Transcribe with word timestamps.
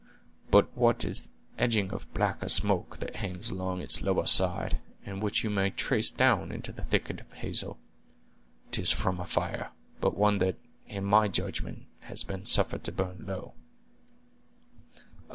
But 0.49 0.75
what 0.75 1.05
is 1.05 1.21
the 1.21 1.29
edging 1.59 1.91
of 1.91 2.11
blacker 2.11 2.49
smoke 2.49 2.97
that 2.97 3.17
hangs 3.17 3.51
along 3.51 3.81
its 3.83 4.01
lower 4.01 4.25
side, 4.25 4.79
and 5.05 5.21
which 5.21 5.43
you 5.43 5.51
may 5.51 5.69
trace 5.69 6.09
down 6.09 6.51
into 6.51 6.71
the 6.71 6.81
thicket 6.81 7.21
of 7.21 7.31
hazel? 7.33 7.77
'Tis 8.71 8.91
from 8.91 9.19
a 9.19 9.27
fire; 9.27 9.69
but 9.99 10.17
one 10.17 10.39
that, 10.39 10.55
in 10.87 11.03
my 11.05 11.27
judgment, 11.27 11.83
has 11.99 12.23
been 12.23 12.47
suffered 12.47 12.83
to 12.85 12.91
burn 12.91 13.25
low." 13.27 13.53